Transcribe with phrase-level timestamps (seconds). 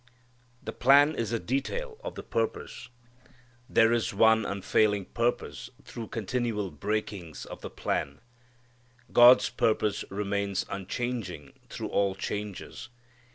[0.63, 2.89] The plan is a detail of the purpose.
[3.69, 8.19] There is one unfailing purpose through continual breakings of the plan.
[9.13, 12.89] God's purpose remains unchanging through all changes.